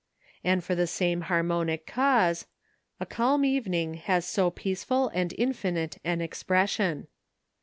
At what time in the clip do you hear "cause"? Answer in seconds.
1.85-2.47